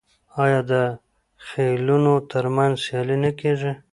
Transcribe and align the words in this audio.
آیا 0.43 0.59
د 0.71 0.73
خیلونو 1.47 2.13
ترمنځ 2.31 2.73
سیالي 2.85 3.17
نه 3.23 3.31
کیږي؟ 3.39 3.71